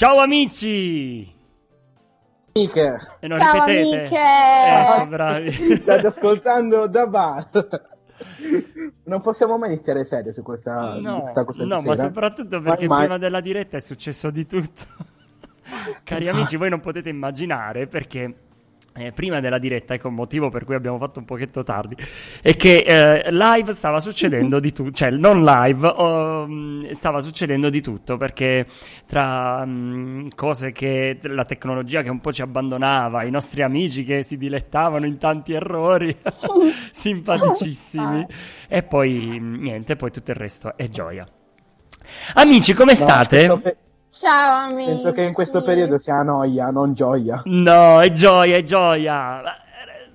[0.00, 1.30] Ciao amici!
[2.54, 3.96] Amiche, E non Ciao, ripetete?
[3.98, 4.96] amiche!
[4.96, 5.50] Ecco, bravi.
[5.76, 7.48] state ascoltando da bar.
[9.04, 11.94] Non possiamo mai iniziare serio su questa, No, questa cosa di no, ma sera.
[11.96, 14.84] soprattutto perché Ormai- prima della diretta è successo di tutto.
[16.02, 18.34] Cari amici, voi non potete immaginare perché
[18.92, 21.96] eh, prima della diretta, ecco un motivo per cui abbiamo fatto un pochetto tardi,
[22.42, 26.48] è che eh, live stava succedendo di tutto, cioè non live, oh,
[26.92, 28.66] stava succedendo di tutto perché
[29.06, 34.22] tra mh, cose che la tecnologia che un po' ci abbandonava, i nostri amici che
[34.22, 36.16] si dilettavano in tanti errori,
[36.90, 38.26] simpaticissimi,
[38.68, 41.26] e poi mh, niente, poi tutto il resto è gioia.
[42.34, 43.46] Amici, come No, state?
[44.10, 44.90] Ciao amici.
[44.90, 47.42] penso che in questo periodo sia noia, non gioia.
[47.44, 49.40] No, è gioia, è gioia.
[49.40, 49.68] Eh,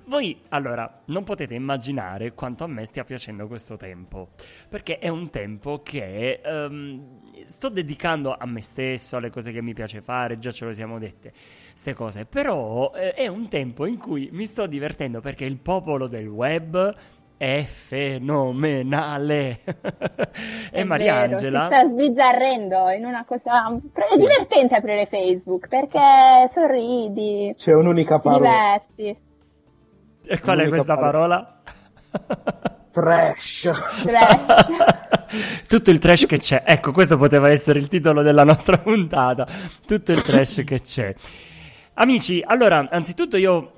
[0.04, 4.28] Voi, allora, non potete immaginare quanto a me stia piacendo questo tempo,
[4.68, 9.72] perché è un tempo che ehm, sto dedicando a me stesso, alle cose che mi
[9.72, 11.32] piace fare, già ce lo siamo dette,
[11.70, 16.06] queste cose, però eh, è un tempo in cui mi sto divertendo perché il popolo
[16.06, 16.94] del web
[17.36, 19.60] è fenomenale.
[20.70, 21.68] e È Mariangela...
[21.68, 23.68] vero, si sta sbizzarrendo in una cosa...
[23.68, 28.78] È divertente aprire Facebook perché sorridi, C'è un'unica parola.
[28.88, 29.24] diverti.
[30.28, 31.60] E qual è questa parola?
[32.90, 33.70] Trash.
[34.02, 35.64] Trash.
[35.68, 36.62] Tutto il trash che c'è.
[36.64, 39.46] Ecco, questo poteva essere il titolo della nostra puntata.
[39.86, 41.14] Tutto il trash che c'è.
[41.94, 43.72] Amici, allora, anzitutto io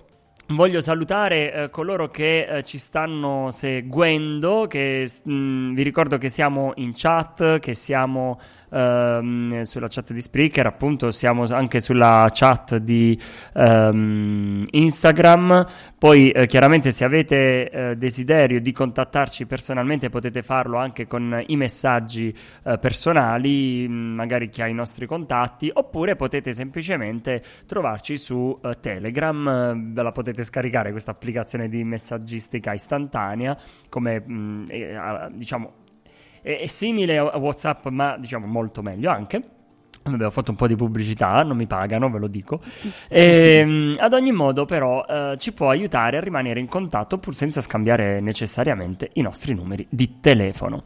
[0.49, 6.73] voglio salutare eh, coloro che eh, ci stanno seguendo, che mh, vi ricordo che siamo
[6.77, 8.39] in chat, che siamo
[8.71, 13.19] ehm, sulla chat di Spreaker, appunto siamo anche sulla chat di
[13.55, 15.67] ehm, Instagram.
[15.99, 21.57] Poi eh, chiaramente se avete eh, desiderio di contattarci personalmente potete farlo anche con i
[21.57, 22.35] messaggi
[22.65, 28.79] eh, personali, mh, magari chi ha i nostri contatti, oppure potete semplicemente trovarci su eh,
[28.81, 33.57] Telegram, ve la potete scaricare questa applicazione di messaggistica istantanea,
[33.89, 35.87] come mh, ah, diciamo
[36.57, 39.43] è, simile a WhatsApp, ma diciamo molto meglio anche.
[40.17, 42.61] Ho fatto un po' di pubblicità, non mi pagano, ve lo dico.
[43.11, 47.61] Ehm, ad ogni modo, però, eh, ci può aiutare a rimanere in contatto pur senza
[47.61, 50.83] scambiare necessariamente i nostri numeri di telefono.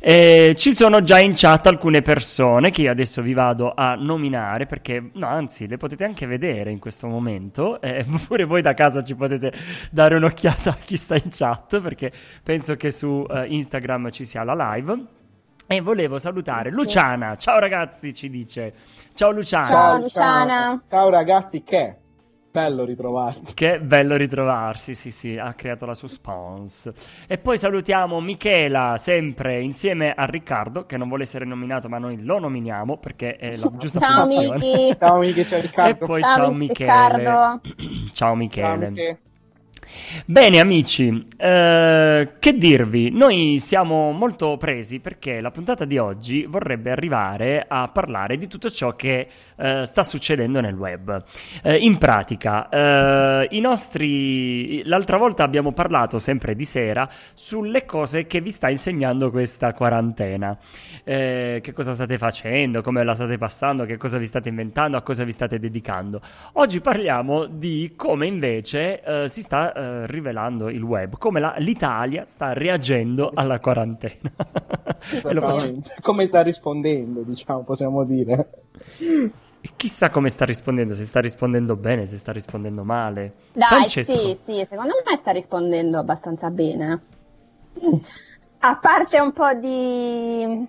[0.00, 4.66] Eh, ci sono già in chat alcune persone che io adesso vi vado a nominare
[4.66, 7.80] perché, no, anzi, le potete anche vedere in questo momento.
[7.80, 9.52] Eh, pure voi da casa ci potete
[9.90, 14.44] dare un'occhiata a chi sta in chat perché penso che su eh, Instagram ci sia
[14.44, 15.18] la live.
[15.72, 17.36] E volevo salutare Luciana.
[17.36, 18.74] Ciao ragazzi, ci dice.
[19.14, 19.66] Ciao Luciana.
[19.68, 20.82] Ciao, Luciana.
[20.88, 21.96] Ciao ragazzi, che
[22.50, 23.54] bello ritrovarti.
[23.54, 26.92] Che bello ritrovarsi, sì, sì, ha creato la suspense.
[27.28, 32.20] E poi salutiamo Michela, sempre insieme a Riccardo, che non vuole essere nominato, ma noi
[32.20, 34.96] lo nominiamo perché è la giusta Ciao amici.
[34.98, 36.04] Ciao amiche, ciao E Riccardo.
[36.04, 36.90] poi Ciao, ciao, Michele.
[36.90, 37.16] Michele.
[37.16, 37.60] Riccardo.
[38.12, 39.20] ciao Ciao, Michele.
[40.24, 43.10] Bene amici, eh, che dirvi?
[43.10, 48.70] Noi siamo molto presi perché la puntata di oggi vorrebbe arrivare a parlare di tutto
[48.70, 49.26] ciò che
[49.60, 51.22] eh, sta succedendo nel web.
[51.62, 54.82] Eh, in pratica, eh, i nostri...
[54.84, 60.56] L'altra volta abbiamo parlato, sempre di sera, sulle cose che vi sta insegnando questa quarantena.
[61.04, 65.02] Eh, che cosa state facendo, come la state passando, che cosa vi state inventando, a
[65.02, 66.20] cosa vi state dedicando.
[66.54, 73.30] Oggi parliamo di come invece si sta rivelando il web, come la, l'Italia sta reagendo
[73.34, 74.30] alla quarantena.
[76.00, 78.48] come sta rispondendo, diciamo, possiamo dire.
[79.76, 83.34] Chissà come sta rispondendo, se sta rispondendo bene, se sta rispondendo male.
[83.52, 84.16] Dai, Francesco.
[84.16, 87.00] sì, sì, secondo me sta rispondendo abbastanza bene.
[88.60, 90.68] A parte un po' di,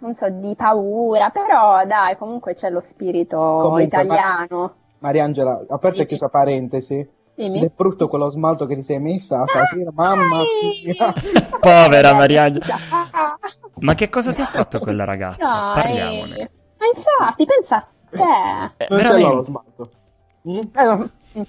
[0.00, 4.74] non so, di paura, però dai, comunque c'è lo spirito Comunque, italiano.
[4.98, 7.08] Mariangela, aperta e chiusa parentesi.
[7.34, 7.58] Dimmi.
[7.58, 10.42] Ed è brutto quello smalto che ti sei messa stasera, mamma
[10.84, 11.12] mia.
[11.60, 12.76] Povera Mariangela.
[13.80, 15.48] Ma che cosa ti ha fatto quella ragazza?
[15.48, 15.74] dai.
[15.74, 16.50] Parliamone.
[16.78, 17.88] Ma infatti, pensa a.
[18.10, 19.90] Eh, Non ce l'ho lo smalto.
[20.48, 20.58] Mm?
[20.74, 21.42] Eh, mm,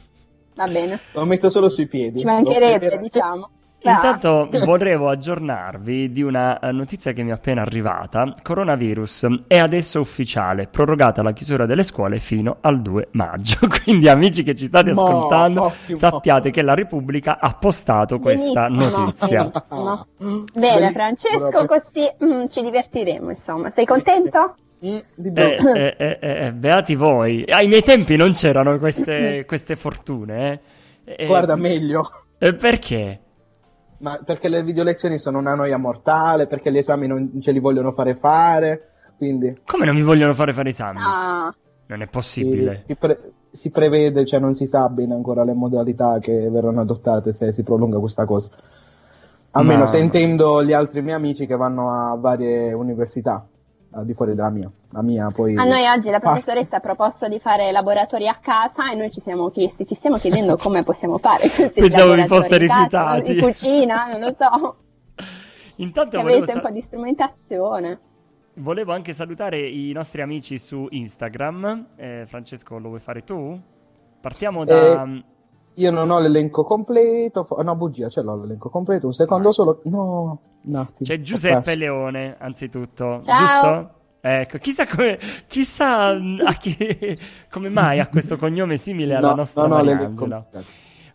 [0.55, 2.19] Va bene, Lo metto solo sui piedi.
[2.19, 3.49] ci mancherebbe, diciamo.
[3.81, 8.35] Intanto volevo aggiornarvi di una eh, notizia che mi è appena arrivata.
[8.43, 13.59] Coronavirus è adesso ufficiale, prorogata la chiusura delle scuole fino al 2 maggio.
[13.83, 15.97] Quindi amici che ci state Mo, ascoltando, ottimo.
[15.97, 19.43] sappiate che la Repubblica ha postato questa Benissimo, notizia.
[19.45, 20.45] benissimo.
[20.53, 23.71] Bene, Francesco, così mm, ci divertiremo, insomma.
[23.73, 24.55] Sei contento?
[24.85, 25.73] Mm, Eh, brutto.
[25.73, 27.43] eh, eh, eh, beati voi.
[27.47, 30.61] Ai miei tempi non c'erano queste, queste fortune.
[31.03, 31.15] eh.
[31.17, 32.03] Eh, Guarda, meglio.
[32.37, 33.19] eh, perché?
[33.99, 37.59] Ma perché le video lezioni sono una noia mortale, perché gli esami non ce li
[37.59, 40.99] vogliono fare fare, quindi Come non mi vogliono fare fare esami?
[41.03, 41.53] Ah,
[41.87, 42.83] Non è si, possibile.
[42.87, 47.33] si pre- si prevede, cioè non si sa bene ancora le modalità che verranno adottate
[47.33, 48.51] se si prolunga questa cosa.
[49.51, 53.45] Almeno Ma- sentendo gli altri miei amici che vanno a varie università,
[53.91, 54.71] al di fuori della mia.
[54.91, 55.55] La mia poi...
[55.55, 59.19] a noi oggi la professoressa ha proposto di fare laboratori a casa e noi ci
[59.21, 63.37] siamo chiesti, ci stiamo chiedendo come possiamo fare questi Pensavo vi foste rifiutati.
[63.37, 64.75] In cucina, non lo so.
[65.77, 67.99] Intanto Che volevo, avete un sa- po' di strumentazione.
[68.55, 71.87] volevo anche salutare i nostri amici su Instagram.
[71.95, 73.59] Eh, Francesco, lo vuoi fare tu?
[74.21, 75.03] Partiamo da...
[75.03, 75.23] Eh,
[75.75, 79.53] Io non ho l'elenco completo, no bugia, ce l'ho l'elenco completo, un secondo Vai.
[79.53, 81.07] solo, no, un attimo.
[81.07, 81.75] C'è Giuseppe.
[81.75, 83.21] Leone, anzitutto.
[83.23, 83.37] Ciao.
[83.37, 83.93] Giusto?
[84.21, 85.17] Ecco, chissà come,
[85.47, 87.15] chissà a chi-
[87.49, 90.45] come mai ha questo cognome simile alla No, nostra ho l'elenco Mariangela.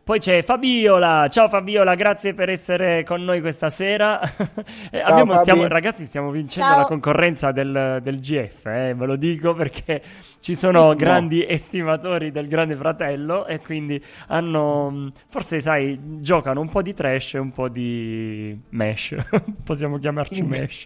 [0.05, 1.29] Poi c'è Fabiola.
[1.31, 4.21] Ciao Fabiola, grazie per essere con noi questa sera.
[4.91, 6.79] Eh, abbiamo- stiamo- ragazzi, stiamo vincendo Ciao.
[6.81, 10.01] la concorrenza del, del GF, eh, ve lo dico perché
[10.41, 10.95] ci sono No.
[10.95, 16.95] grandi estimatori del Grande Fratello e quindi hanno, mh, forse sai, giocano un po' di
[16.95, 19.17] trash e un po' di mesh.
[19.65, 20.85] Possiamo chiamarci mesh.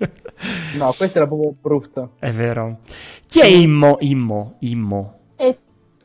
[0.77, 2.09] No, questa era proprio brutta.
[2.19, 2.79] È vero.
[3.27, 3.97] Chi è Immo?
[4.01, 5.18] Immo, Immo.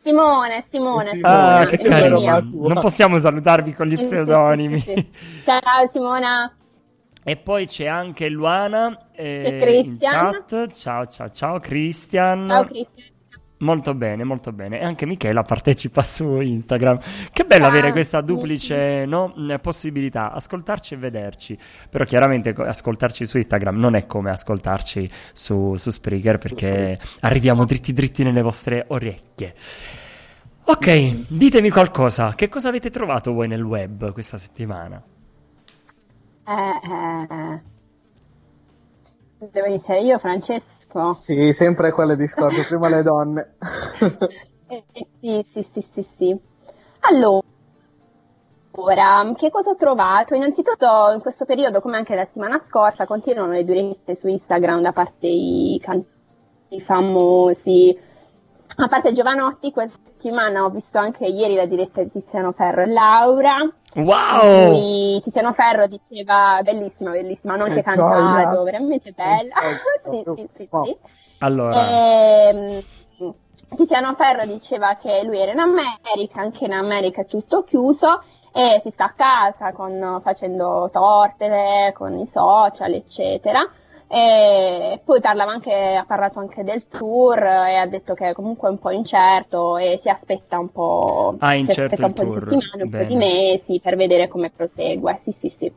[0.03, 1.11] Simone, Simone.
[1.11, 1.21] Simone.
[1.21, 2.39] Ah, Simone, che carino.
[2.67, 4.77] Non possiamo salutarvi con gli sì, sì, pseudonimi.
[4.79, 5.11] sì.
[5.43, 6.53] Ciao Simona.
[7.23, 10.45] E poi c'è anche Luana eh, C'è in Christian.
[10.45, 10.71] chat.
[10.73, 12.47] Ciao, ciao, ciao, Christian.
[12.49, 13.07] Ciao Cristian.
[13.63, 14.79] Molto bene, molto bene.
[14.79, 16.99] E anche Michela partecipa su Instagram.
[17.31, 17.71] Che bello Ciao.
[17.71, 21.57] avere questa duplice no, mh, possibilità, ascoltarci e vederci.
[21.89, 27.65] Però chiaramente co- ascoltarci su Instagram non è come ascoltarci su, su Spreaker perché arriviamo
[27.65, 29.53] dritti dritti nelle vostre orecchie.
[30.65, 32.33] Ok, ditemi qualcosa.
[32.35, 35.01] Che cosa avete trovato voi nel web questa settimana?
[36.45, 37.61] Eh, eh, eh.
[39.51, 40.82] Devo iniziare io, Francesco?
[41.11, 43.55] Sì, sempre quel discorso, prima le donne.
[44.65, 46.39] Eh, eh, sì, sì, sì, sì, sì.
[47.01, 47.43] Allora,
[49.35, 50.33] che cosa ho trovato?
[50.33, 54.91] Innanzitutto in questo periodo, come anche la settimana scorsa, continuano le dirette su Instagram da
[54.91, 57.95] parte dei cantanti famosi.
[58.77, 62.87] A parte Giovanotti, questa settimana ho visto anche ieri la diretta di Tiziano Ferro e
[62.87, 63.51] Laura.
[63.95, 65.19] Wow!
[65.21, 68.63] Tiziano Ferro diceva bellissima, bellissima, non Che che cantato, gioia.
[68.63, 69.53] veramente bella.
[70.09, 70.97] Sì, sì, sì, sì.
[71.39, 72.81] Allora, Ehm,
[73.75, 78.79] Tiziano Ferro diceva che lui era in America, anche in America è tutto chiuso e
[78.81, 83.67] si sta a casa con- facendo torte con i social, eccetera.
[84.15, 88.71] E poi parlava anche, ha parlato anche del tour e ha detto che comunque è
[88.71, 92.89] un po' incerto e si aspetta un po', Ah, aspetta un po' di settimane, un
[92.91, 93.15] po' di Bene.
[93.15, 95.17] mesi per vedere come prosegue.
[95.17, 95.71] Sì, sì, sì.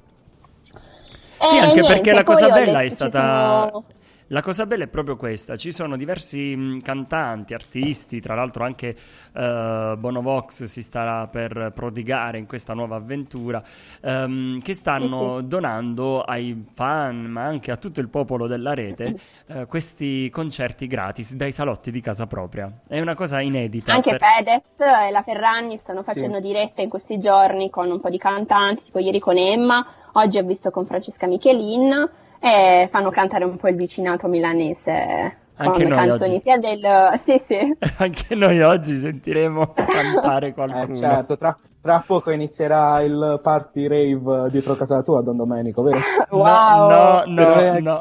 [1.38, 3.84] Sì, E anche niente, perché la cosa bella è stata- sono-
[4.30, 8.96] La cosa bella è proprio questa, ci sono diversi mh, cantanti, artisti, tra l'altro anche
[9.32, 13.62] uh, Bonovox si starà per prodigare in questa nuova avventura,
[14.02, 15.46] um, che stanno sì.
[15.46, 19.16] donando ai fan, ma anche a tutto il popolo della rete,
[19.46, 22.80] uh, questi concerti gratis dai salotti di casa propria.
[22.88, 23.92] È una cosa inedita.
[23.92, 24.20] Anche per...
[24.20, 26.42] Fedez e la Ferragni stanno facendo sì.
[26.42, 30.42] dirette in questi giorni con un po' di cantanti, tipo ieri con Emma, oggi ho
[30.42, 36.06] visto con Francesca Michelin e fanno cantare un po' il vicinato milanese anche con noi
[36.06, 36.42] canzoni oggi.
[36.42, 37.20] sia del...
[37.22, 37.76] Sì, sì.
[37.98, 40.92] Anche noi oggi sentiremo cantare qualcuno.
[40.92, 45.98] Eh, certo, tra, tra, poco inizierà il party rave dietro casa tua, Don Domenico, vero?
[46.30, 46.90] wow!
[46.90, 48.00] No, no, no.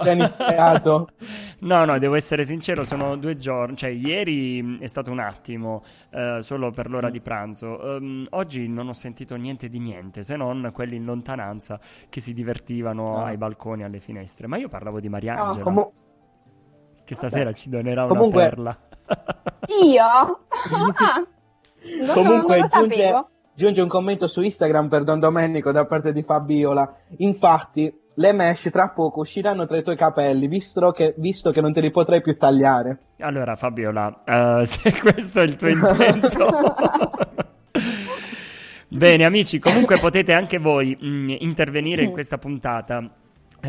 [0.83, 1.07] no.
[1.65, 6.39] No, no, devo essere sincero, sono due giorni, cioè ieri è stato un attimo, eh,
[6.41, 7.79] solo per l'ora di pranzo.
[7.81, 11.79] Um, oggi non ho sentito niente di niente, se non quelli in lontananza
[12.09, 13.25] che si divertivano ah.
[13.25, 14.47] ai balconi, alle finestre.
[14.47, 15.57] Ma io parlavo di Mariangela.
[15.57, 15.91] No, com-
[17.03, 18.41] che stasera ci donerà Comunque...
[18.41, 18.77] una perla.
[19.83, 20.39] Io?
[21.85, 26.23] Ah, Comunque non giunge, giunge, un commento su Instagram per Don Domenico da parte di
[26.23, 26.95] Fabiola.
[27.17, 31.73] Infatti, le mesh tra poco usciranno tra i tuoi capelli, visto che, visto che non
[31.73, 32.99] te li potrai più tagliare.
[33.19, 36.47] Allora, Fabiola, uh, se questo è il tuo intento...
[38.87, 43.03] Bene amici, comunque potete anche voi mh, mm, intervenire in questa puntata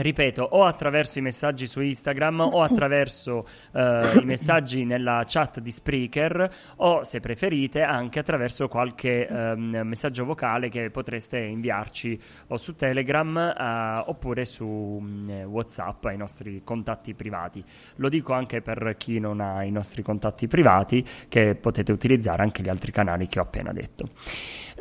[0.00, 5.70] ripeto, o attraverso i messaggi su Instagram o attraverso uh, i messaggi nella chat di
[5.70, 12.74] Spreaker o se preferite anche attraverso qualche um, messaggio vocale che potreste inviarci o su
[12.74, 17.64] Telegram uh, oppure su um, WhatsApp ai nostri contatti privati.
[17.96, 22.62] Lo dico anche per chi non ha i nostri contatti privati che potete utilizzare anche
[22.62, 24.08] gli altri canali che ho appena detto.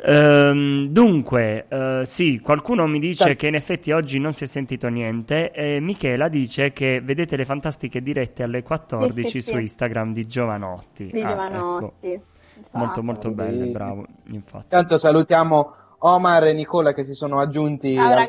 [0.04, 3.36] Ehm, dunque, uh, sì, qualcuno mi dice sì.
[3.36, 5.50] che in effetti oggi non si è sentito niente.
[5.50, 10.26] E Michela dice che vedete le fantastiche dirette alle 14 sì, sì, su Instagram di
[10.26, 11.10] Giovanotti.
[11.10, 12.10] Di ah, Giovanotti.
[12.10, 12.78] Ecco.
[12.78, 14.06] Molto, molto belle, bravo.
[14.28, 14.66] Infatti.
[14.68, 18.28] Tanto salutiamo Omar e Nicola che si sono aggiunti ciao, al,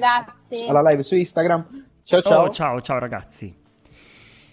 [0.68, 1.86] alla live su Instagram.
[2.04, 2.44] Ciao, ciao.
[2.44, 3.54] Oh, ciao, ciao ragazzi.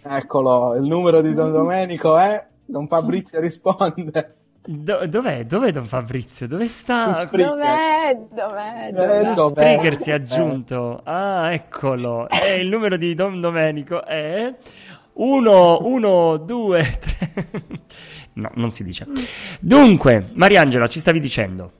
[0.03, 4.37] Eccolo, il numero di Don Domenico è Don Fabrizio risponde.
[4.67, 5.45] Do- dov'è?
[5.45, 6.49] Dov'è Don Fabrizio?
[6.49, 7.27] Dove sta?
[7.31, 8.19] Dov'è?
[8.33, 8.91] Dov'è?
[8.93, 9.35] Dov'è?
[9.35, 11.01] Spreaker si è aggiunto.
[11.05, 12.27] Ah, eccolo.
[12.33, 14.55] E il numero di Don Domenico è
[15.15, 17.45] 1, 1, 2, 3.
[18.35, 19.07] No, non si dice.
[19.61, 21.71] Dunque, Mariangela, ci stavi dicendo.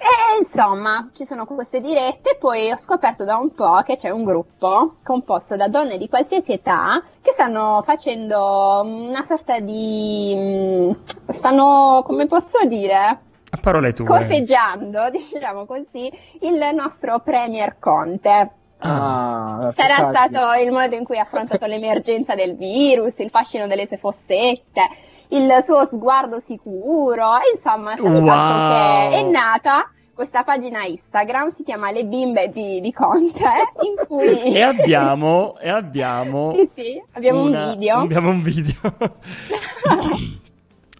[0.00, 4.22] E insomma, ci sono queste dirette, poi ho scoperto da un po' che c'è un
[4.22, 10.34] gruppo composto da donne di qualsiasi età che stanno facendo una sorta di...
[10.36, 10.90] Mm,
[11.30, 13.18] stanno, come posso dire?
[13.50, 14.04] A parole tue.
[14.04, 16.08] Corteggiando, diciamo così,
[16.42, 18.52] il nostro Premier Conte.
[18.78, 23.88] Ah, Sarà stato il modo in cui ha affrontato l'emergenza del virus, il fascino delle
[23.88, 24.88] sue fossette,
[25.28, 29.10] il suo sguardo sicuro, insomma, è wow.
[29.10, 33.44] che è nata questa pagina Instagram, si chiama Le bimbe di, di Conte,
[33.86, 34.52] in cui...
[34.52, 36.54] e abbiamo, e abbiamo...
[36.54, 37.98] sì, sì, abbiamo una, un video.
[37.98, 38.74] Abbiamo un video.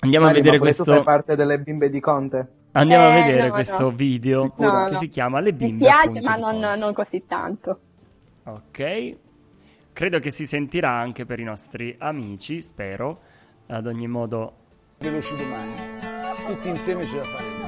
[0.01, 0.85] Andiamo Mari, a vedere questo...
[0.85, 2.47] Fai parte delle bimbe di Conte?
[2.73, 3.91] Andiamo eh, a vedere no, questo no.
[3.91, 5.73] video no, che si chiama Le bimbe.
[5.73, 7.81] Mi piace, ma non, non così tanto.
[8.45, 9.17] Ok.
[9.93, 13.19] Credo che si sentirà anche per i nostri amici, spero.
[13.71, 14.53] Ad ogni modo...
[14.99, 15.73] Veloci domani.
[16.47, 17.67] Tutti insieme ce la faremo.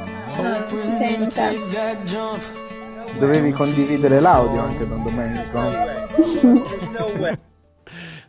[3.19, 5.61] Dovevi condividere l'audio anche Don Domenico.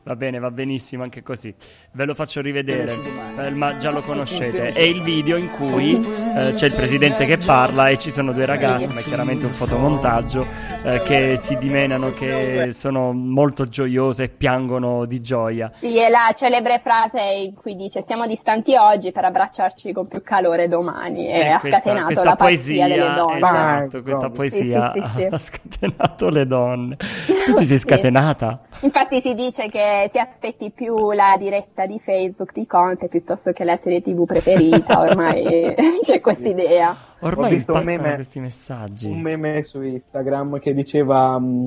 [0.03, 1.53] Va bene, va benissimo anche così.
[1.91, 2.97] Ve lo faccio rivedere,
[3.37, 4.71] eh, ma già lo conoscete.
[4.71, 8.47] È il video in cui eh, c'è il presidente che parla e ci sono due
[8.47, 10.43] ragazze, ma è chiaramente un fotomontaggio,
[10.83, 15.71] eh, che si dimenano, che sono molto gioiose e piangono di gioia.
[15.77, 20.23] Sì, è la celebre frase in cui dice siamo distanti oggi per abbracciarci con più
[20.23, 21.27] calore domani.
[21.27, 23.37] E ha questa, scatenato questa la poesia delle donne.
[23.37, 26.97] Esatto, questa poesia sì, sì, sì, ha scatenato le donne.
[27.45, 28.61] Tu ti sei scatenata?
[28.79, 33.63] Infatti si dice che ti aspetti più la diretta di Facebook di Conte piuttosto che
[33.63, 36.95] la serie TV preferita, ormai c'è questa idea.
[37.19, 39.07] Ormai Ho visto un meme, questi messaggi.
[39.07, 41.65] Un meme su Instagram che diceva mm,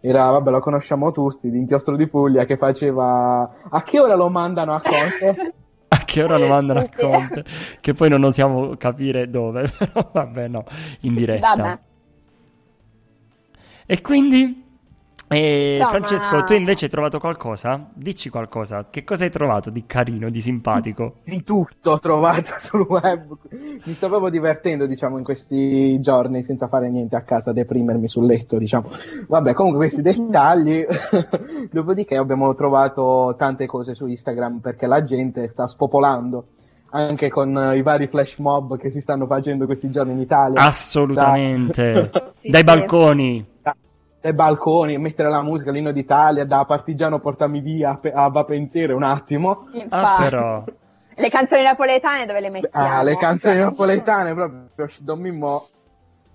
[0.00, 4.28] era, vabbè, lo conosciamo tutti, di Inchiostro di Puglia che faceva a che ora lo
[4.28, 5.54] mandano a Conte?
[5.88, 7.44] a che ora lo mandano a Conte?
[7.80, 10.64] che poi non osiamo capire dove, però vabbè, no,
[11.00, 11.54] in diretta.
[11.54, 11.78] Vabbè.
[13.86, 14.65] E quindi
[15.28, 16.44] E no, Francesco, ma...
[16.44, 17.84] tu invece hai trovato qualcosa?
[17.94, 18.86] Dici qualcosa.
[18.88, 21.16] Che cosa hai trovato di carino, di simpatico?
[21.26, 23.36] Di tutto ho trovato sul web.
[23.84, 28.26] Mi sto proprio divertendo, diciamo, in questi giorni senza fare niente a casa, deprimermi sul
[28.26, 28.88] letto, diciamo.
[29.26, 30.84] Vabbè, comunque questi dettagli.
[31.72, 36.46] Dopodiché abbiamo trovato tante cose su Instagram perché la gente sta spopolando
[36.90, 40.60] anche con i vari flash mob che si stanno facendo questi giorni in Italia.
[40.60, 42.10] Assolutamente.
[42.12, 42.32] Da...
[42.40, 43.54] Dai balconi
[44.26, 49.04] dai balconi, mettere la musica, l'inno d'Italia, da partigiano portami via a va pensiero un
[49.04, 49.68] attimo.
[49.72, 49.94] Infatti.
[49.94, 50.64] Ah, però.
[51.18, 52.86] Le canzoni napoletane dove le mettiamo?
[52.86, 55.68] Ah, le canzoni napoletane proprio Don Mimmo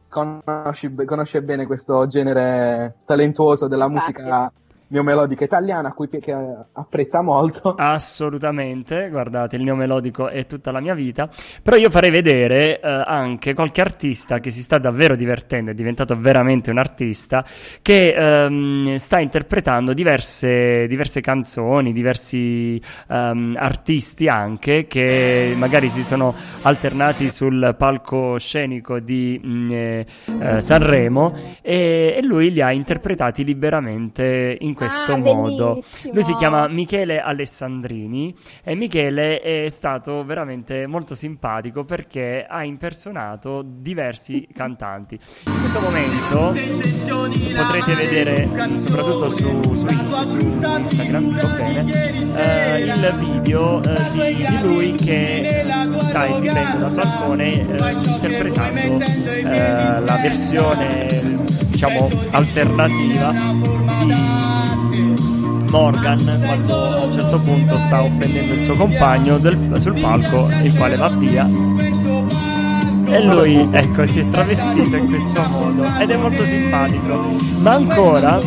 [0.07, 4.51] conosce, conosce bene questo genere talentuoso della Infatti.
[4.91, 6.33] Neomelodica italiana a cui che
[6.73, 7.75] apprezza molto.
[7.79, 11.29] Assolutamente, guardate, il neomelodico è tutta la mia vita,
[11.63, 16.17] però io farei vedere eh, anche qualche artista che si sta davvero divertendo, è diventato
[16.17, 17.43] veramente un artista,
[17.81, 26.33] che ehm, sta interpretando diverse, diverse canzoni, diversi ehm, artisti anche, che magari si sono
[26.63, 30.05] alternati sul palcoscenico di mh, mm, eh,
[30.39, 35.73] eh, Sanremo e, e lui li ha interpretati liberamente in ah, modo.
[35.73, 36.13] Bellissimo.
[36.13, 43.63] Lui si chiama Michele Alessandrini e Michele è stato veramente molto simpatico perché ha impersonato
[43.65, 45.19] diversi cantanti.
[45.45, 46.53] In questo momento
[47.55, 48.47] potrete vedere,
[48.77, 49.87] soprattutto su, su,
[50.25, 51.91] su Instagram, bene,
[52.35, 55.65] eh, il video eh, di, di, lui che
[55.97, 61.07] sta esibendo dal balcone eh, interpretando eh, la versione
[61.81, 63.31] diciamo alternativa
[64.05, 65.15] di
[65.71, 70.75] Morgan quando a un certo punto sta offendendo il suo compagno del, sul palco, il
[70.75, 71.47] quale va via.
[73.07, 77.35] E lui, ecco, si è travestito in questo modo ed è molto simpatico.
[77.61, 78.37] Ma ancora,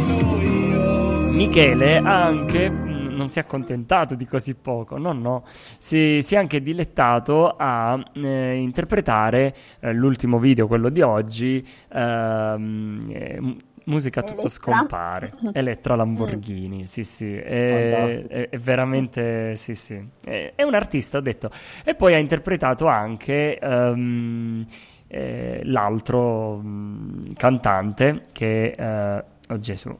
[1.33, 2.84] Michele ha anche
[3.15, 5.45] non si è accontentato di così poco, no, no,
[5.79, 13.07] si, si è anche dilettato a eh, interpretare eh, l'ultimo video, quello di oggi, ehm,
[13.09, 14.49] eh, musica tutto Elettra.
[14.49, 15.35] scompare.
[15.53, 16.85] Elettra Lamborghini, mm.
[16.85, 21.51] sì, sì, è, è, è veramente, sì, sì, è, è, un artista, ho detto.
[21.85, 24.65] E poi ha interpretato anche um,
[25.07, 29.97] eh, l'altro um, cantante che, uh, oh Gesù,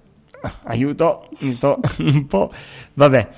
[0.65, 2.53] aiuto, mi sto un po',
[2.95, 3.29] vabbè.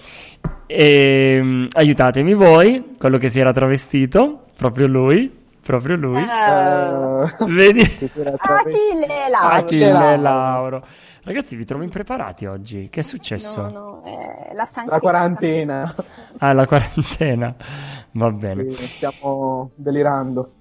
[0.66, 6.22] E, um, aiutatemi voi, quello che si era travestito, proprio lui proprio lui.
[6.22, 7.80] Uh, Vedi?
[7.80, 9.48] Achille Lauro.
[9.48, 10.86] Achille Lauro.
[11.25, 12.88] Ragazzi, vi trovo impreparati oggi.
[12.88, 13.62] Che è successo?
[13.62, 15.92] No, no, eh, la, la, quarantena.
[16.38, 17.52] Ah, la quarantena.
[18.12, 18.70] Va bene.
[18.76, 20.52] Sì, stiamo delirando.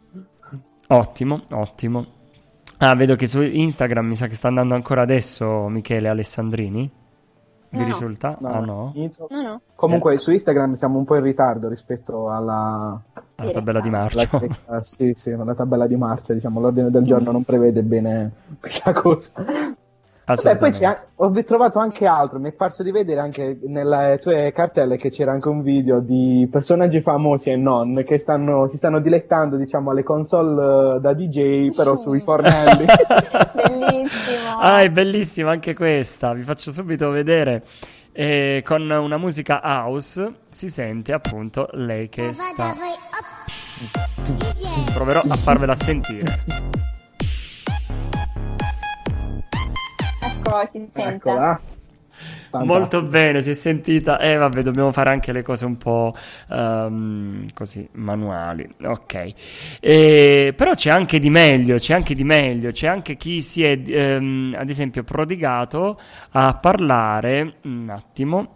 [0.88, 2.06] Ottimo, ottimo.
[2.88, 6.92] Ah, vedo che su Instagram mi sa che sta andando ancora adesso Michele Alessandrini.
[7.70, 7.86] Vi no.
[7.86, 8.38] risulta?
[8.40, 8.48] No.
[8.48, 8.94] Ah, no?
[8.94, 9.62] no, no.
[9.74, 10.18] Comunque eh.
[10.18, 13.02] su Instagram siamo un po' in ritardo rispetto alla,
[13.38, 14.30] alla tabella di marcia.
[14.68, 18.94] La, sì, sì, la tabella di marcia, diciamo, l'ordine del giorno non prevede bene questa
[18.94, 19.44] cosa.
[20.26, 20.72] Beh, poi
[21.18, 25.32] ho trovato anche altro, mi è parso di vedere anche nelle tue cartelle che c'era
[25.32, 30.02] anche un video di personaggi famosi e non che stanno, si stanno dilettando diciamo alle
[30.02, 32.86] console eh, da DJ però sui fornelli.
[33.54, 34.58] bellissimo.
[34.60, 37.62] Ah, è bellissima anche questa, vi faccio subito vedere.
[38.12, 42.74] E con una musica house si sente appunto lei che sta...
[44.94, 46.75] Proverò a farvela sentire.
[50.46, 51.02] Ecco, si sente.
[51.02, 51.60] Eccola.
[52.52, 54.20] Molto bene, si è sentita.
[54.20, 56.16] E eh, vabbè, dobbiamo fare anche le cose un po'
[56.50, 58.68] um, così manuali.
[58.84, 59.34] Ok.
[59.82, 62.72] E, però c'è anche di meglio, c'è anche di meglio.
[62.72, 66.00] C'è anche chi si è, um, ad esempio, prodigato
[66.32, 67.56] a parlare.
[67.64, 68.54] Un attimo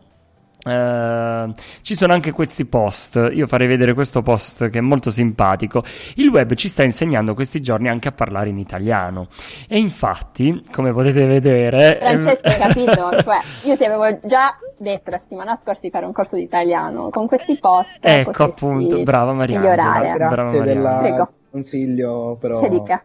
[0.70, 3.30] Uh, ci sono anche questi post.
[3.34, 5.84] Io farei vedere questo post che è molto simpatico.
[6.16, 9.28] Il web ci sta insegnando questi giorni anche a parlare in italiano.
[9.68, 11.98] E infatti, come potete vedere.
[12.00, 13.08] Francesco, hai capito?
[13.30, 17.10] Cioè, io ti avevo già detto la settimana scorsa di fare un corso di italiano.
[17.10, 17.98] Con questi post.
[18.00, 19.60] Ecco appunto, brava Maria.
[19.60, 22.60] Grazie Maria del consiglio, però.
[22.60, 23.04] C'è dica.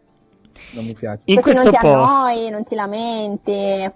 [0.72, 1.22] Non mi piace.
[1.24, 2.14] In questo non ti post.
[2.14, 3.92] Annoi, non ti lamenti.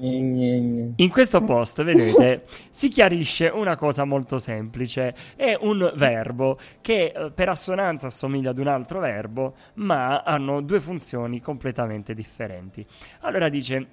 [0.00, 5.14] In questo post, vedete, si chiarisce una cosa molto semplice.
[5.34, 10.78] È un verbo che eh, per assonanza assomiglia ad un altro verbo, ma hanno due
[10.78, 12.86] funzioni completamente differenti.
[13.20, 13.86] Allora dice,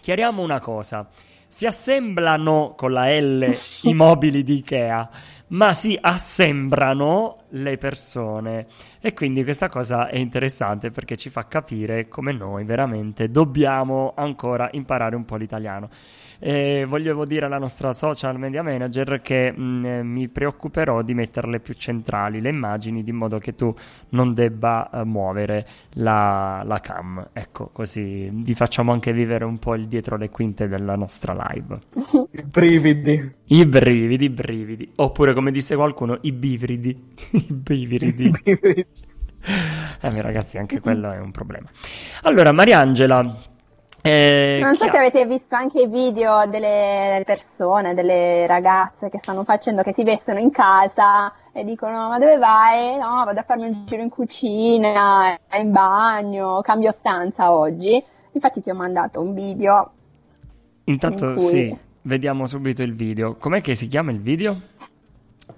[0.00, 1.08] chiariamo una cosa.
[1.48, 3.46] Si assemblano con la L
[3.82, 5.08] i mobili di Ikea,
[5.48, 8.66] ma si assembrano le persone.
[9.00, 14.68] E quindi questa cosa è interessante perché ci fa capire come noi veramente dobbiamo ancora
[14.72, 15.88] imparare un po' l'italiano.
[16.38, 21.14] E voglio dire alla nostra social media manager che mh, mm, eh, mi preoccuperò di
[21.14, 23.74] metterle più centrali le immagini di modo che tu
[24.10, 27.28] non debba uh, muovere la, la, cam.
[27.32, 31.78] Ecco, così vi facciamo anche vivere un po' il dietro le quinte della nostra live.
[32.32, 33.32] I brividi.
[33.46, 34.92] I brividi, i brividi.
[34.96, 37.14] Oppure, come disse qualcuno, i bivridi.
[37.32, 38.32] I bivridi.
[40.00, 41.68] eh, ragazzi, anche quello è un problema.
[42.22, 43.54] Allora, Mariangela
[44.06, 49.44] eh, non so se avete visto anche i video delle persone, delle ragazze che stanno
[49.44, 52.96] facendo, che si vestono in casa e dicono ma dove vai?
[52.96, 58.02] No, vado a farmi un giro in cucina, in bagno, cambio stanza oggi.
[58.32, 59.90] Infatti ti ho mandato un video.
[60.84, 61.44] Intanto in cui...
[61.44, 63.36] sì, vediamo subito il video.
[63.36, 64.56] Com'è che si chiama il video?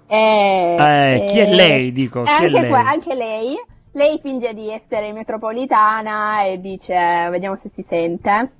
[0.07, 1.91] Eh, eh, chi è lei?
[1.91, 2.67] Dico, chi anche, è lei?
[2.67, 3.55] Qua, anche lei
[3.91, 8.51] lei finge di essere metropolitana e dice, vediamo se si sente.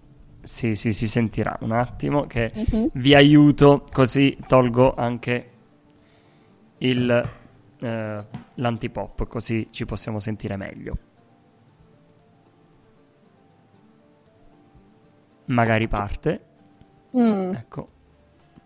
[0.42, 2.88] Sì, sì, si sentirà un attimo che mm-hmm.
[2.94, 5.50] vi aiuto così tolgo anche
[6.80, 7.30] il,
[7.80, 10.98] eh, l'antipop così ci possiamo sentire meglio.
[15.46, 16.46] Magari parte.
[17.18, 17.54] Mm.
[17.54, 17.90] Ecco.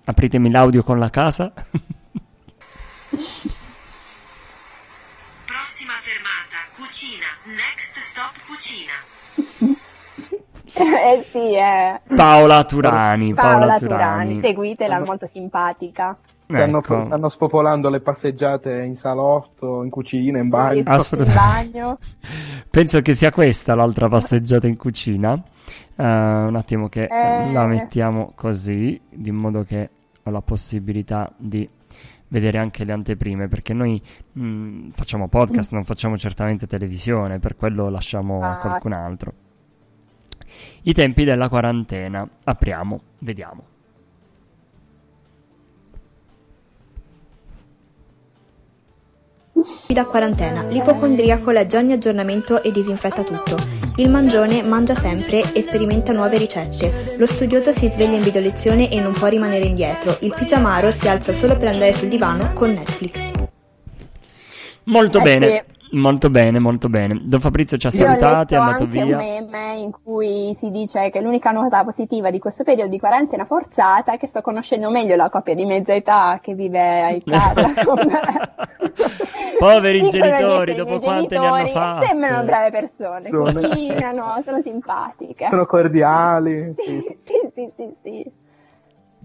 [0.05, 1.53] Apritemi l'audio con la casa.
[7.45, 8.93] next stop cucina.
[10.65, 11.99] eh sì, eh.
[12.15, 13.33] Paola Turani.
[13.33, 14.35] Paola, Paola Turani.
[14.35, 14.41] Turani.
[14.41, 15.05] seguitela, stanno...
[15.05, 16.17] molto simpatica.
[16.45, 17.01] Stanno, ecco.
[17.01, 20.83] stanno, spopolando le passeggiate in salotto, in cucina, in bagno.
[20.85, 21.77] Assolutamente.
[21.77, 21.97] In bagno.
[22.69, 25.33] Penso che sia questa l'altra passeggiata in cucina.
[25.95, 27.51] Uh, un attimo che eh...
[27.51, 29.89] la mettiamo così, di modo che
[30.23, 31.67] ho la possibilità di
[32.33, 35.75] vedere anche le anteprime, perché noi mh, mm, facciamo podcast, mm.
[35.75, 38.53] non facciamo certamente televisione, per quello lasciamo ah.
[38.53, 39.33] a qualcun altro.
[40.81, 42.27] I tempi della quarantena.
[42.43, 43.72] Apriamo, vediamo.
[49.87, 53.57] Da quarantena, l'ipocondriaco legge ogni aggiornamento e disinfetta tutto.
[53.97, 57.15] Il mangione mangia sempre e sperimenta nuove ricette.
[57.17, 60.17] Lo studioso si sveglia in video lezione e non può rimanere indietro.
[60.21, 63.19] Il pigiamaro si alza solo per andare sul divano con Netflix.
[64.85, 65.65] Molto eh bene.
[65.67, 65.82] Sì.
[65.93, 67.21] Molto bene, molto bene.
[67.23, 69.05] Don Fabrizio ci ha salutati, è andato via.
[69.05, 72.97] C'è un meme in cui si dice che l'unica nota positiva di questo periodo di
[72.97, 77.23] quarantena forzata è che sto conoscendo meglio la coppia di mezza età che vive in
[77.31, 78.21] casa con me.
[79.59, 82.07] Poveri Dicono genitori, dopo quante ne hanno fatte.
[82.07, 83.51] Sembrano brave persone, sono...
[83.51, 85.47] cucinano, sono simpatiche.
[85.47, 86.73] Sono cordiali.
[86.83, 87.95] sì, sì, sì, sì.
[88.01, 88.31] sì.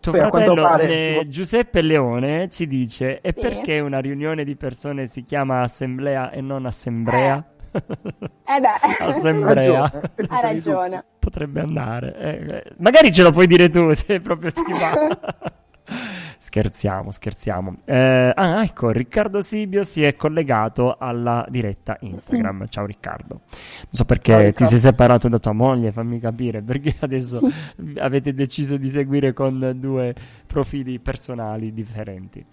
[0.00, 0.87] Tuo Beh, fratello pare...
[0.87, 3.40] eh, Giuseppe Leone ci dice: E sì.
[3.40, 7.44] perché una riunione di persone si chiama assemblea e non assembrea?
[7.72, 9.82] Eh, eh beh, assemblea.
[9.82, 11.04] Ha ragione.
[11.18, 12.16] Potrebbe andare.
[12.16, 15.52] Eh, eh, magari ce lo puoi dire tu se proprio ti va.
[16.38, 17.77] scherziamo, scherziamo.
[17.85, 22.68] Eh, ah, ecco, Riccardo Sibio si è collegato alla diretta Instagram.
[22.68, 23.40] Ciao Riccardo.
[23.51, 27.40] Non so perché Ciao, ti sei separato da tua moglie, fammi capire, perché adesso
[27.98, 30.14] avete deciso di seguire con due
[30.46, 32.44] profili personali differenti.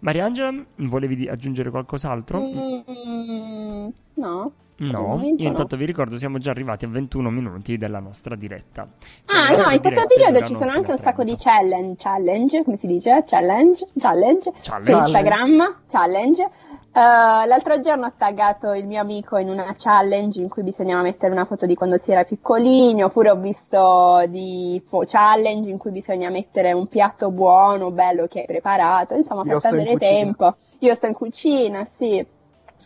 [0.00, 2.38] Mariangela, volevi aggiungere qualcos'altro?
[2.38, 4.52] Mm, no.
[4.76, 8.88] No, io intanto vi ricordo siamo già arrivati a 21 minuti della nostra diretta.
[9.26, 12.88] Ah no, in questo periodo ci sono anche un sacco di challenge, challenge, come si
[12.88, 13.22] dice?
[13.24, 14.82] Challenge, challenge, challenge.
[14.82, 16.50] su Instagram, challenge.
[16.94, 21.32] Uh, l'altro giorno ho taggato il mio amico in una challenge in cui bisognava mettere
[21.32, 25.90] una foto di quando si era piccolini, oppure ho visto di fo- challenge in cui
[25.90, 30.54] bisogna mettere un piatto buono, bello che hai preparato, insomma per perdere tempo.
[30.78, 32.24] Io sto in cucina, sì.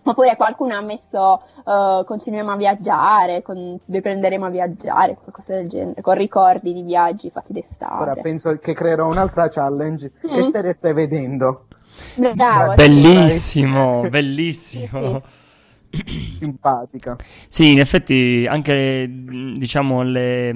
[0.09, 6.01] Oppure qualcuno ha messo uh, continuiamo a viaggiare, con, riprenderemo a viaggiare, qualcosa del genere,
[6.01, 8.03] con ricordi di viaggi fatti d'estate.
[8.03, 10.13] Ora penso che creerò un'altra challenge.
[10.27, 10.33] Mm.
[10.33, 11.67] Che serie stai vedendo?
[12.15, 15.01] Bravo, bellissimo, bellissimo.
[15.01, 15.47] Sì, sì.
[16.39, 17.17] simpatica.
[17.49, 20.53] Sì, in effetti anche diciamo le,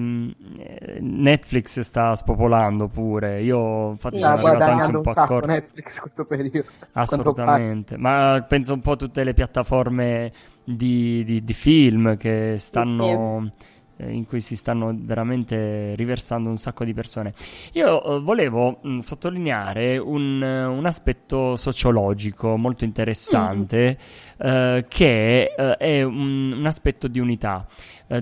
[1.00, 3.42] Netflix sta spopolando pure.
[3.42, 5.46] Io infatti sì, sono arrivato anche un po' a corto.
[5.46, 6.68] Netflix questo periodo.
[6.92, 7.96] Assolutamente.
[7.96, 10.32] Ma penso un po' a tutte le piattaforme
[10.64, 13.71] di, di, di film che stanno sì, sì eh,
[14.08, 17.32] in cui si stanno veramente riversando un sacco di persone.
[17.72, 23.98] Io uh, volevo mh, sottolineare un, uh, un, aspetto sociologico molto interessante
[24.44, 24.46] mm.
[24.46, 27.66] uh, che è un, un, aspetto di unità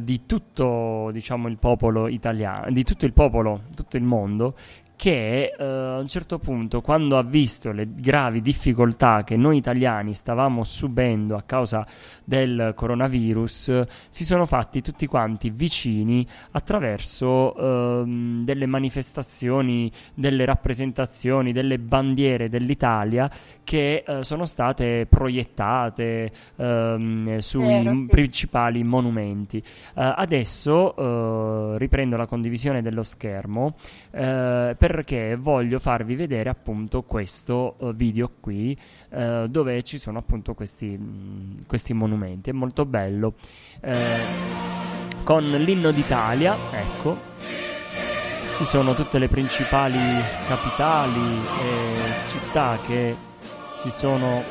[0.01, 4.55] di tutto diciamo, il popolo italiano, di tutto il popolo, tutto il mondo
[5.01, 10.13] che eh, a un certo punto, quando ha visto le gravi difficoltà che noi italiani
[10.13, 11.87] stavamo subendo a causa
[12.23, 21.79] del coronavirus, si sono fatti tutti quanti vicini attraverso ehm, delle manifestazioni, delle rappresentazioni, delle
[21.79, 23.31] bandiere dell'Italia
[23.65, 28.07] che eh, sono state proiettate ehm, sui Vero, sì.
[28.11, 29.57] principali monumenti.
[29.57, 29.63] Eh,
[29.95, 30.95] adesso
[31.75, 33.77] eh, riprendo la condivisione dello schermo
[34.11, 38.76] eh, perché voglio farvi vedere appunto questo uh, video qui
[39.11, 42.50] uh, dove ci sono appunto questi, mm, questi monumenti.
[42.50, 43.35] È molto bello.
[43.83, 47.16] Uh, con l'inno d'Italia, ecco,
[48.57, 49.96] ci sono tutte le principali
[50.48, 53.14] capitali e città che
[53.70, 54.42] si sono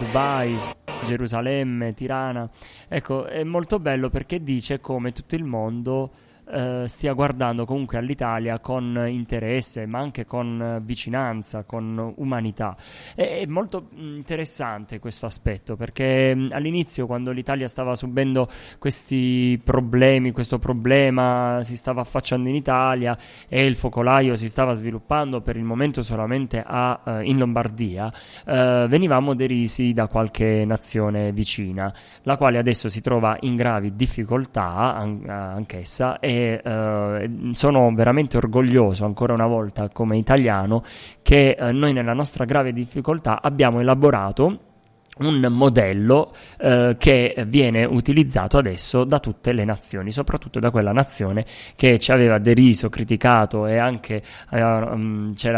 [0.00, 0.58] Dubai,
[1.04, 2.50] Gerusalemme, Tirana.
[2.88, 6.10] Ecco, è molto bello perché dice come tutto il mondo
[6.48, 12.76] eh, stia guardando comunque all'Italia con interesse, ma anche con vicinanza, con umanità.
[13.14, 20.30] È, è molto interessante questo aspetto perché mh, all'inizio, quando l'Italia stava subendo questi problemi,
[20.30, 23.16] questo problema si stava affacciando in Italia
[23.48, 28.86] e il focolaio si stava sviluppando per il momento solamente a, uh, in Lombardia, uh,
[28.86, 35.28] venivamo derisi da qualche nazione vicina, la quale adesso si trova in gravi difficoltà an-
[35.28, 40.82] anch'essa e eh, sono veramente orgoglioso ancora una volta come italiano
[41.22, 44.65] che eh, noi nella nostra grave difficoltà abbiamo elaborato
[45.18, 51.46] un modello eh, che viene utilizzato adesso da tutte le nazioni, soprattutto da quella nazione
[51.74, 55.48] che ci aveva deriso, criticato e anche eh, um, ci,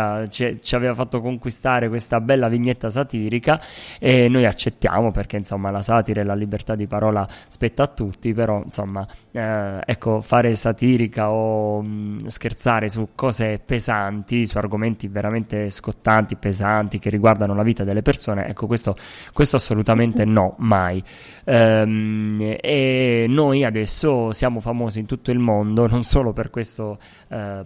[0.61, 3.61] ci, aveva fatto conquistare questa bella vignetta satirica
[3.99, 8.33] e noi accettiamo perché insomma la satira e la libertà di parola spetta a tutti,
[8.33, 15.09] però insomma eh, ecco fare satirica o mh, mm, scherzare su cose pesanti, su argomenti
[15.09, 18.95] veramente scottanti, pesanti che riguardano la vita delle persone, ecco questo,
[19.33, 21.03] questo questo assolutamente no, mai.
[21.45, 27.65] Ehm, e noi adesso siamo famosi in tutto il mondo, non solo per questo eh,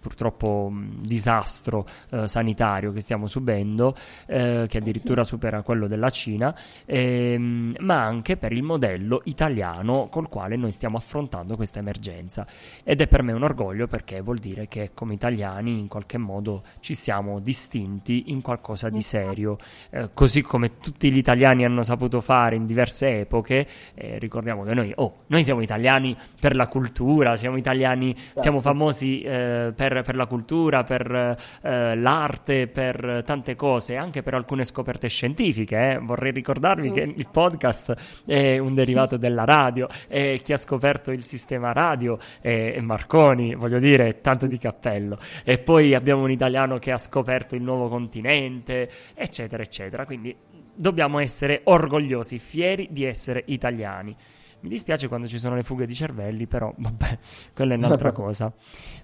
[0.00, 3.94] purtroppo disastro eh, sanitario che stiamo subendo,
[4.26, 6.54] eh, che addirittura supera quello della Cina,
[6.86, 12.46] ehm, ma anche per il modello italiano col quale noi stiamo affrontando questa emergenza.
[12.82, 16.62] Ed è per me un orgoglio perché vuol dire che come italiani in qualche modo
[16.80, 19.58] ci siamo distinti in qualcosa di serio,
[19.90, 23.66] eh, così come tutti gli gli italiani hanno saputo fare in diverse epoche.
[23.94, 28.40] Eh, ricordiamo che noi, oh, noi siamo italiani per la cultura, siamo italiani, certo.
[28.40, 34.34] siamo famosi eh, per, per, la cultura, per eh, l'arte, per tante cose, anche per
[34.34, 35.92] alcune scoperte scientifiche.
[35.92, 35.98] Eh.
[35.98, 41.24] Vorrei ricordarvi che il podcast è un derivato della radio e chi ha scoperto il
[41.24, 45.18] sistema radio è Marconi, voglio dire, tanto di cappello.
[45.42, 50.04] E poi abbiamo un italiano che ha scoperto il nuovo continente, eccetera, eccetera.
[50.04, 50.36] Quindi
[50.78, 54.16] dobbiamo essere orgogliosi, fieri di essere italiani.
[54.60, 57.18] Mi dispiace quando ci sono le fughe di cervelli, però vabbè,
[57.54, 58.52] quella è un'altra cosa.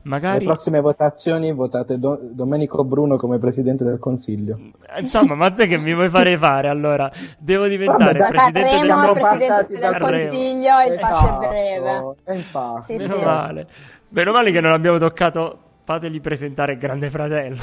[0.02, 0.40] Magari...
[0.40, 4.58] Le prossime votazioni votate Do- Domenico Bruno come presidente del Consiglio.
[4.94, 7.10] Eh, insomma, ma te che mi vuoi fare fare allora?
[7.38, 12.16] Devo diventare vabbè, presidente, del, presidente del Consiglio e il pace è breve.
[12.24, 12.82] E.
[12.86, 13.24] Sì, Meno sì.
[13.24, 13.68] male.
[14.08, 17.62] Meno male che non abbiamo toccato Fateli presentare Grande Fratello.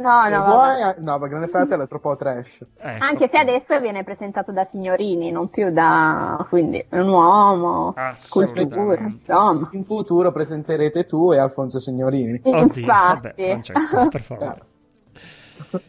[0.00, 0.94] No, no, vuoi...
[0.96, 2.64] no, ma Grande Fratello è troppo trash.
[2.78, 3.04] Ecco.
[3.04, 6.46] Anche se adesso viene presentato da signorini, non più da...
[6.48, 7.94] quindi un uomo,
[8.30, 9.68] cultura, insomma.
[9.72, 12.40] In futuro presenterete tu e Alfonso Signorini.
[12.42, 12.82] Oddio, Infatti.
[12.82, 14.60] vabbè, Francesco, per favore.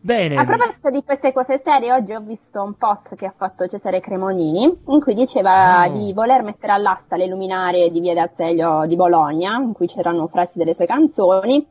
[0.00, 0.36] Bene.
[0.36, 4.00] A proposito di queste cose serie, oggi ho visto un post che ha fatto Cesare
[4.00, 5.92] Cremonini in cui diceva oh.
[5.92, 10.58] di voler mettere all'asta le luminarie di Via d'Azeglio di Bologna, in cui c'erano frasi
[10.58, 11.66] delle sue canzoni,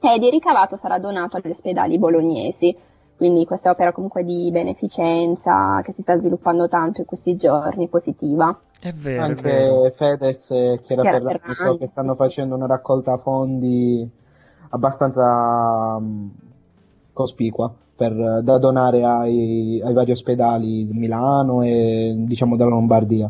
[0.00, 2.76] ed il ricavato sarà donato agli ospedali bolognesi.
[3.16, 8.56] Quindi questa opera comunque di beneficenza che si sta sviluppando tanto in questi giorni, positiva.
[8.78, 9.22] È vero.
[9.22, 9.90] Anche è vero.
[9.90, 12.16] Fedez e Chiara Ferrari so che stanno sì.
[12.16, 14.08] facendo una raccolta fondi
[14.70, 16.00] abbastanza
[17.12, 23.28] cospicua per, da donare ai, ai vari ospedali di Milano e diciamo della Lombardia.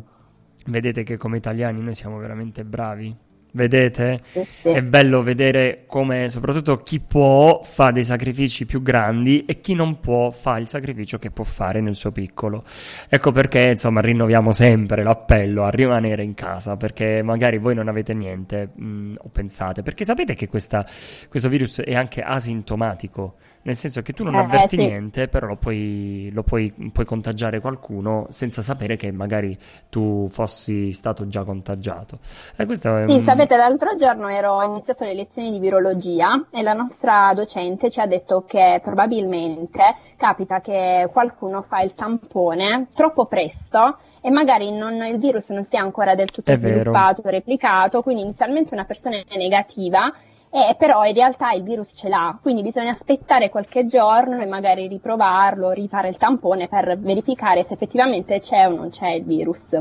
[0.67, 3.17] Vedete che come italiani noi siamo veramente bravi
[3.53, 4.21] Vedete?
[4.63, 10.01] È bello vedere come soprattutto chi può fa dei sacrifici più grandi e chi non
[10.01, 12.65] può fa il sacrificio che può fare nel suo piccolo.
[13.09, 18.13] Ecco perché insomma rinnoviamo sempre l'appello a rimanere in casa perché magari voi non avete
[18.13, 20.87] niente mh, o pensate perché sapete che questa,
[21.29, 24.87] questo virus è anche asintomatico nel senso che tu non eh, avverti sì.
[24.87, 29.57] niente, però lo, puoi, lo puoi, puoi, contagiare qualcuno senza sapere che magari
[29.89, 32.19] tu fossi stato già contagiato.
[32.57, 33.23] E questo è sì, un...
[33.23, 38.01] sapete, l'altro giorno ero ho iniziato le lezioni di virologia e la nostra docente ci
[38.01, 44.95] ha detto che probabilmente capita che qualcuno fa il tampone troppo presto e magari non,
[45.07, 47.37] il virus non sia ancora del tutto è sviluppato, vero.
[47.37, 50.13] replicato, quindi inizialmente una persona è negativa
[50.51, 54.89] eh, però in realtà il virus ce l'ha, quindi bisogna aspettare qualche giorno e magari
[54.89, 59.79] riprovarlo, rifare il tampone per verificare se effettivamente c'è o non c'è il virus.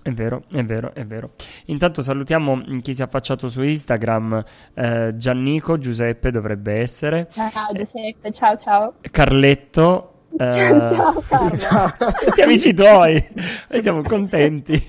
[0.00, 1.32] È vero, è vero, è vero.
[1.66, 4.42] Intanto salutiamo chi si è affacciato su Instagram,
[4.74, 7.28] eh, Giannico, Giuseppe dovrebbe essere.
[7.30, 8.94] Ciao Giuseppe, ciao ciao.
[9.10, 11.94] Carletto, Uh, ciao Carlo.
[12.24, 13.26] Tutti amici tuoi,
[13.68, 14.86] noi siamo contenti.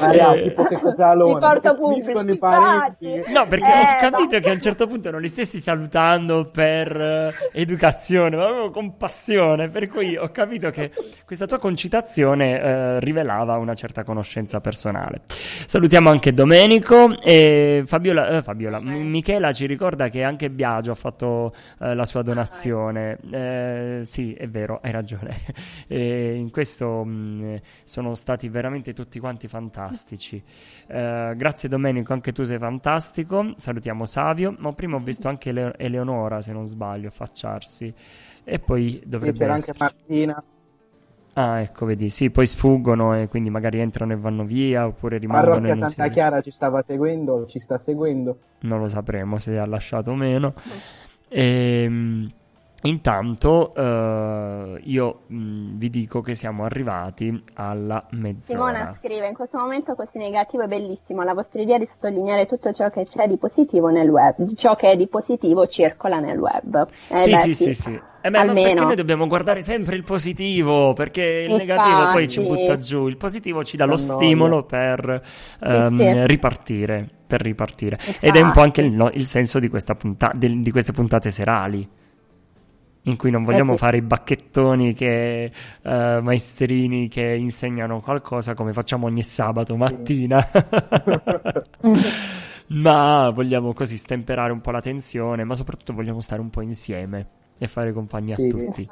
[0.00, 3.22] Maria, eh, tipo che Mi porto pubblici parenti.
[3.28, 4.40] No, perché eh, ho capito ma...
[4.40, 8.96] che a un certo punto non li stessi salutando per uh, educazione, ma proprio con
[8.96, 10.90] passione, per cui ho capito che
[11.24, 15.22] questa tua concitazione uh, rivelava una certa conoscenza personale.
[15.64, 22.04] Salutiamo anche Domenico e Fabiola, Fabiola Michela ci ricorda che anche Biagio ha fatto la
[22.04, 23.18] sua donazione.
[24.02, 25.36] sì, sì, è vero, hai ragione.
[25.86, 30.42] e in questo mh, sono stati veramente tutti quanti fantastici.
[30.86, 33.54] Uh, grazie Domenico, anche tu sei fantastico.
[33.56, 34.54] Salutiamo Savio.
[34.58, 37.92] Ma prima ho visto anche Le- Eleonora, se non sbaglio, affacciarsi.
[38.44, 39.70] E poi dovrebbe esserci.
[39.70, 40.42] anche Martina.
[41.36, 45.54] Ah, ecco, vedi, sì, poi sfuggono e quindi magari entrano e vanno via oppure rimangono
[45.54, 48.38] Parrocchia in Santa Chiara ci stava seguendo, ci sta seguendo.
[48.60, 50.54] Non lo sapremo se ha lasciato o meno.
[51.28, 52.32] E, ehm,
[52.86, 58.42] Intanto uh, io mh, mm, vi dico che siamo arrivati alla mezz'ora.
[58.42, 62.72] Simona scrive, in questo momento così negativo è bellissimo, la vostra idea di sottolineare tutto
[62.72, 66.86] ciò che c'è di positivo nel web, ciò che è di positivo circola nel web.
[67.08, 70.04] Eh, sì, beh, sì, sì, sì, Eh beh, ma perché noi dobbiamo guardare sempre il
[70.04, 70.92] positivo?
[70.92, 71.66] Perché il Infatti.
[71.66, 75.22] negativo poi ci butta giù, il positivo ci dà lo stimolo per
[75.62, 76.26] um, sì, sì.
[76.26, 77.98] ripartire, per ripartire.
[78.20, 81.30] Ed è un po' anche il, no, il senso di, punta- di, di queste puntate
[81.30, 82.02] serali
[83.04, 83.84] in cui non eh, vogliamo eh sì.
[83.84, 85.50] fare i bacchettoni che
[85.82, 90.46] uh, maestrini che insegnano qualcosa come facciamo ogni sabato mattina.
[92.68, 97.26] ma vogliamo così stemperare un po' la tensione, ma soprattutto vogliamo stare un po' insieme
[97.58, 98.88] e fare compagnia sì, a tutti.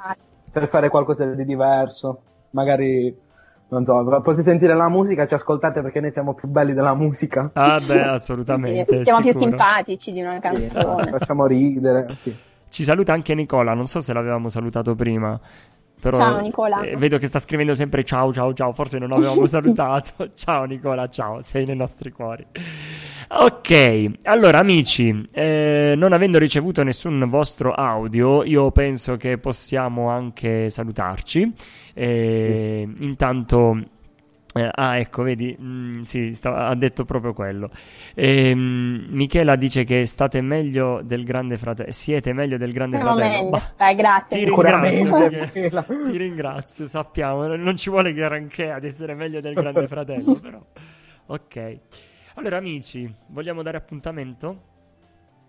[0.51, 3.31] Per fare qualcosa di diverso, magari
[3.69, 7.51] non so, potete sentire la musica, ci ascoltate perché noi siamo più belli della musica.
[7.55, 8.99] Ah, beh, assolutamente.
[8.99, 9.39] Sì, siamo sicuro.
[9.39, 11.05] più simpatici di una canzone.
[11.05, 12.07] Sì, facciamo ridere.
[12.23, 12.37] Sì.
[12.73, 15.39] Ci saluta anche Nicola, non so se l'avevamo salutato prima.
[16.01, 16.81] Però ciao Nicola.
[16.81, 20.31] Eh, vedo che sta scrivendo sempre ciao ciao ciao, forse non l'avevamo salutato.
[20.33, 22.47] ciao Nicola, ciao, sei nei nostri cuori.
[23.29, 30.71] Ok, allora amici, eh, non avendo ricevuto nessun vostro audio, io penso che possiamo anche
[30.71, 31.53] salutarci.
[31.93, 33.01] Eh, yes.
[33.01, 33.83] Intanto
[34.55, 37.71] eh, ah, ecco, vedi, mm, sì, sta, ha detto proprio quello.
[38.15, 43.15] E, ehm, Michela dice che state meglio del grande fratello, siete meglio del grande Siamo
[43.15, 43.51] fratello.
[43.51, 43.63] Meglio.
[43.77, 44.39] Dai, grazie.
[44.39, 45.29] Ti ringrazio,
[46.11, 50.61] ti ringrazio, sappiamo, non ci vuole granché ad essere meglio del grande fratello, però.
[51.27, 51.79] Ok.
[52.35, 54.71] Allora, amici, vogliamo dare appuntamento?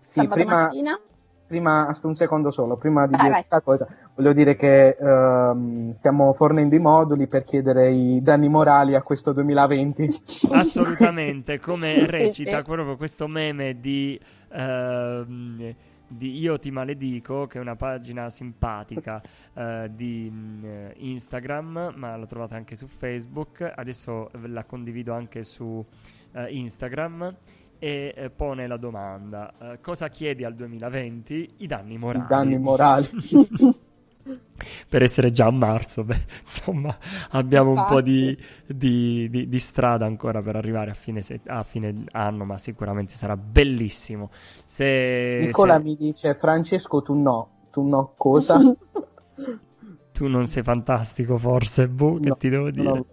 [0.00, 0.62] Sì, Sabato prima...
[0.62, 1.00] mattina?
[1.46, 5.92] Prima, aspetta un secondo solo, prima di ah, dire questa cosa, voglio dire che uh,
[5.92, 10.22] stiamo fornendo i moduli per chiedere i danni morali a questo 2020.
[10.52, 14.18] Assolutamente, come recita proprio questo meme di...
[14.50, 15.74] Uh,
[16.06, 19.20] di Io ti maledico, che è una pagina simpatica
[19.54, 20.30] uh, di
[20.62, 23.68] uh, Instagram, ma l'ho trovata anche su Facebook.
[23.74, 25.84] Adesso la condivido anche su uh,
[26.48, 27.34] Instagram
[27.78, 31.54] e eh, pone la domanda: eh, cosa chiedi al 2020?
[31.58, 32.24] I danni morali.
[32.24, 33.08] I danni morali.
[34.88, 36.96] per essere già a marzo, beh, insomma,
[37.30, 37.92] abbiamo Infatti.
[37.92, 42.04] un po' di, di, di, di, strada ancora per arrivare a fine, se- a fine,
[42.12, 44.30] anno, ma sicuramente sarà bellissimo.
[44.32, 45.82] Se, Nicola se...
[45.82, 48.58] mi dice: Francesco, tu no, tu no, cosa?
[50.12, 52.88] tu non sei fantastico, forse, boh, che ti devo dire.
[52.88, 53.06] No.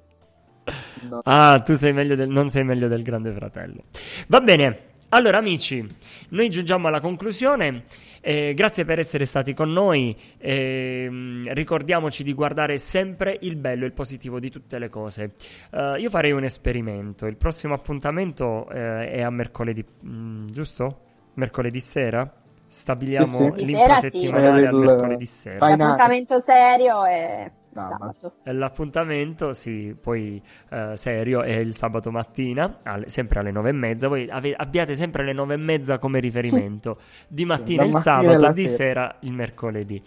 [1.10, 1.22] No.
[1.24, 3.84] Ah, tu sei meglio del, non sei meglio del grande fratello.
[4.28, 4.90] Va bene.
[5.14, 5.86] Allora, amici,
[6.30, 7.84] noi giungiamo alla conclusione.
[8.22, 10.16] Eh, grazie per essere stati con noi.
[10.38, 11.10] Eh,
[11.48, 15.34] ricordiamoci di guardare sempre il bello e il positivo di tutte le cose.
[15.72, 17.26] Uh, io farei un esperimento.
[17.26, 21.00] Il prossimo appuntamento eh, è a mercoledì, mh, mm, giusto?
[21.34, 22.32] Mercoledì sera?
[22.66, 23.66] Stabiliamo sì, sì.
[23.66, 24.68] l'infrasettimanale sì.
[24.68, 25.68] a mercoledì sera.
[25.68, 28.34] L'appuntamento serio è sabato.
[28.44, 34.08] L'appuntamento, sì, poi eh, serio, è il sabato mattina, alle, sempre alle nove e mezza.
[34.08, 37.00] Voi ave, abbiate sempre le nove e mezza come riferimento.
[37.28, 38.76] Di mattina sì, il sabato, di sera.
[38.76, 40.02] sera il mercoledì.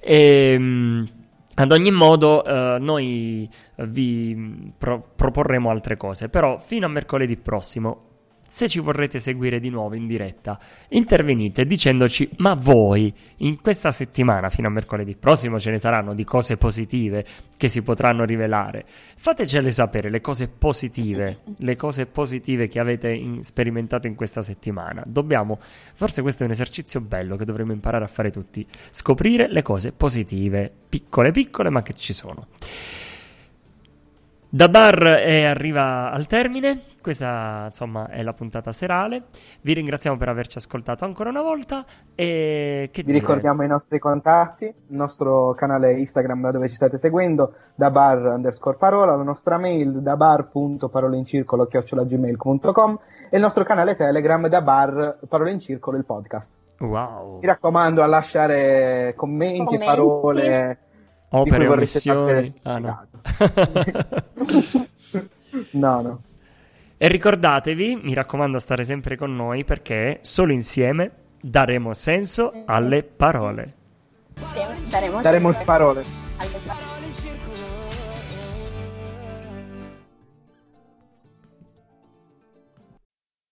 [0.00, 1.08] E, ehm,
[1.54, 8.07] ad ogni modo, eh, noi vi pro- proporremo altre cose, però fino a mercoledì prossimo
[8.48, 10.58] se ci vorrete seguire di nuovo in diretta,
[10.88, 16.24] intervenite dicendoci: Ma voi in questa settimana, fino a mercoledì prossimo, ce ne saranno di
[16.24, 17.26] cose positive
[17.58, 18.86] che si potranno rivelare.
[19.16, 25.02] Fatecele sapere le cose positive, le cose positive che avete in, sperimentato in questa settimana.
[25.04, 25.58] Dobbiamo,
[25.92, 29.92] forse questo è un esercizio bello che dovremmo imparare a fare tutti: scoprire le cose
[29.92, 32.46] positive, piccole, piccole, ma che ci sono.
[34.50, 39.24] Da bar eh, arriva al termine, questa insomma è la puntata serale.
[39.62, 41.82] Vi ringraziamo per averci ascoltato ancora una volta
[42.14, 43.20] e che vi dire?
[43.20, 48.18] ricordiamo i nostri contatti, il nostro canale Instagram da dove ci state seguendo, da bar
[48.18, 52.98] underscore parola, la nostra mail da bar.parolaincircolo chiocciolagmail.com
[53.30, 56.52] e il nostro canale Telegram da bar parola in circolo il podcast.
[56.80, 57.38] Wow.
[57.40, 59.86] Mi raccomando a lasciare commenti, commenti.
[59.86, 60.78] parole
[61.30, 62.52] Opere o missioni.
[62.62, 63.06] Ah, no.
[65.72, 66.20] no, no.
[67.00, 73.04] E ricordatevi, mi raccomando, a stare sempre con noi perché solo insieme daremo senso alle
[73.04, 73.74] parole.
[74.90, 76.00] Daremo, daremo parole.
[76.38, 76.47] Alle parole.